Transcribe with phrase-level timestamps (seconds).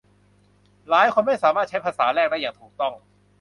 [0.89, 2.93] หลายคนไม่สามารถใช้ภาษาแรกได้อย่างถูกต้อง